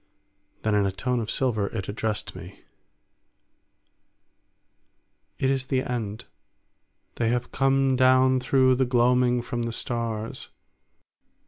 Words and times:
Then 0.63 0.73
in 0.73 0.87
a 0.87 0.91
tone 0.91 1.19
of 1.19 1.29
silver 1.29 1.67
it 1.67 1.87
addressed 1.87 2.35
me: 2.35 2.61
"It 5.37 5.51
is 5.51 5.67
the 5.67 5.83
end. 5.83 6.25
They 7.17 7.29
have 7.29 7.51
come 7.51 7.95
down 7.97 8.39
through 8.39 8.77
the 8.77 8.85
gloaming 8.85 9.43
from 9.43 9.61
the 9.61 9.71
stars. 9.71 10.49